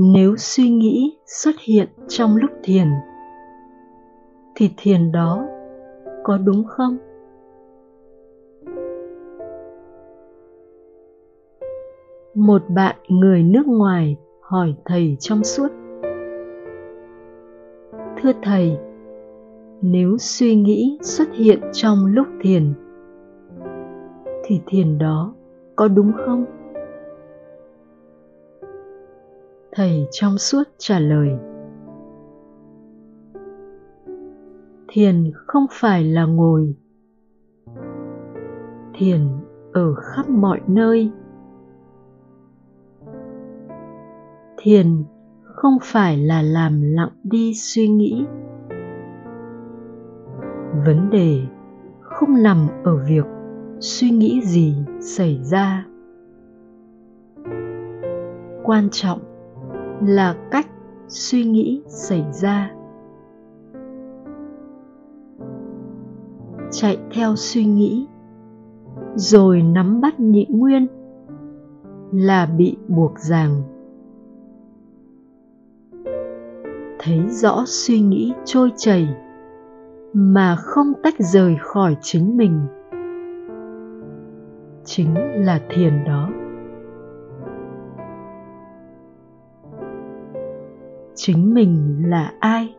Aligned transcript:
nếu 0.00 0.36
suy 0.36 0.70
nghĩ 0.70 1.18
xuất 1.26 1.54
hiện 1.60 1.88
trong 2.08 2.36
lúc 2.36 2.50
thiền, 2.62 2.86
thì 4.54 4.70
thiền 4.76 5.12
đó 5.12 5.46
có 6.22 6.38
đúng 6.38 6.64
không? 6.64 6.96
Một 12.34 12.62
bạn 12.68 12.96
người 13.08 13.42
nước 13.42 13.66
ngoài 13.66 14.16
hỏi 14.40 14.74
thầy 14.84 15.16
trong 15.20 15.44
suốt. 15.44 15.68
Thưa 18.22 18.32
thầy, 18.42 18.78
nếu 19.82 20.16
suy 20.18 20.54
nghĩ 20.54 20.98
xuất 21.02 21.28
hiện 21.32 21.60
trong 21.72 22.06
lúc 22.06 22.26
thiền, 22.40 22.72
thì 24.44 24.60
thiền 24.66 24.98
đó 24.98 25.34
có 25.76 25.88
đúng 25.88 26.12
không? 26.26 26.44
Thầy 29.78 30.06
trong 30.10 30.38
suốt 30.38 30.62
trả 30.78 30.98
lời. 30.98 31.28
Thiền 34.88 35.30
không 35.46 35.66
phải 35.70 36.04
là 36.04 36.24
ngồi. 36.24 36.74
Thiền 38.94 39.20
ở 39.72 39.94
khắp 39.94 40.28
mọi 40.28 40.60
nơi. 40.66 41.10
Thiền 44.56 45.04
không 45.44 45.78
phải 45.82 46.16
là 46.16 46.42
làm 46.42 46.82
lặng 46.82 47.12
đi 47.22 47.54
suy 47.54 47.88
nghĩ. 47.88 48.26
Vấn 50.86 51.10
đề 51.10 51.40
không 52.00 52.42
nằm 52.42 52.68
ở 52.84 52.96
việc 53.08 53.26
suy 53.80 54.10
nghĩ 54.10 54.40
gì 54.44 54.74
xảy 55.00 55.40
ra. 55.42 55.86
Quan 58.64 58.88
trọng 58.90 59.27
là 60.06 60.34
cách 60.50 60.66
suy 61.08 61.44
nghĩ 61.44 61.82
xảy 61.86 62.24
ra. 62.32 62.70
Chạy 66.70 66.98
theo 67.10 67.36
suy 67.36 67.64
nghĩ, 67.64 68.06
rồi 69.14 69.62
nắm 69.62 70.00
bắt 70.00 70.20
nhị 70.20 70.46
nguyên, 70.48 70.86
là 72.12 72.46
bị 72.46 72.76
buộc 72.88 73.18
ràng. 73.18 73.62
Thấy 76.98 77.20
rõ 77.28 77.62
suy 77.66 78.00
nghĩ 78.00 78.32
trôi 78.44 78.72
chảy, 78.76 79.08
mà 80.12 80.56
không 80.56 80.92
tách 81.02 81.14
rời 81.18 81.56
khỏi 81.60 81.96
chính 82.00 82.36
mình, 82.36 82.60
chính 84.84 85.14
là 85.44 85.60
thiền 85.68 86.04
đó. 86.04 86.30
Chính 91.20 91.54
mình 91.54 92.02
là 92.06 92.32
ai? 92.40 92.76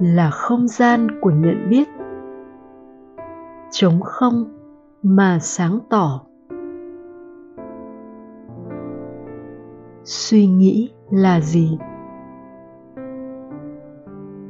Là 0.00 0.30
không 0.30 0.68
gian 0.68 1.06
của 1.20 1.30
nhận 1.30 1.70
biết. 1.70 1.88
Trống 3.70 4.00
không 4.00 4.44
mà 5.02 5.38
sáng 5.40 5.78
tỏ. 5.90 6.20
Suy 10.04 10.46
nghĩ 10.46 10.90
là 11.10 11.40
gì? 11.40 11.78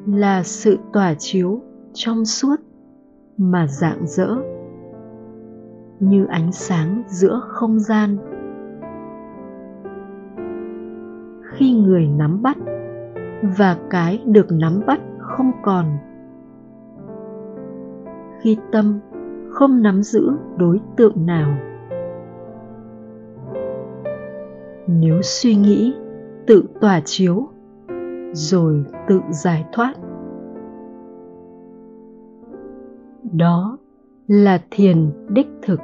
Là 0.07 0.43
sự 0.43 0.79
tỏa 0.93 1.15
chiếu 1.19 1.61
trong 1.93 2.25
suốt 2.25 2.57
mà 3.37 3.67
dạng 3.67 4.07
dỡ 4.07 4.37
như 6.01 6.27
ánh 6.27 6.53
sáng 6.53 7.03
giữa 7.07 7.41
không 7.49 7.81
gian. 7.81 8.34
Khi 11.55 11.73
người 11.73 12.09
nắm 12.09 12.43
bắt 12.43 12.57
và 13.59 13.79
cái 13.91 14.23
được 14.27 14.47
nắm 14.51 14.81
bắt 14.87 15.01
không 15.19 15.53
còn. 15.63 15.87
Khi 18.41 18.57
tâm 18.73 19.01
không 19.51 19.83
nắm 19.83 20.03
giữ 20.03 20.31
đối 20.57 20.81
tượng 20.97 21.27
nào. 21.27 21.57
Nếu 24.87 25.23
suy 25.23 25.55
nghĩ, 25.55 25.95
tự 26.47 26.65
tỏa 26.81 27.01
chiếu, 27.05 27.49
rồi 28.33 28.85
tự 29.09 29.21
giải 29.31 29.65
thoát. 29.73 29.95
Đó 33.33 33.79
là 34.27 34.63
thiền 34.71 35.11
đích 35.29 35.49
thực. 35.63 35.81